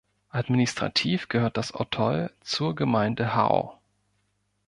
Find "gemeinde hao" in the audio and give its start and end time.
2.73-3.77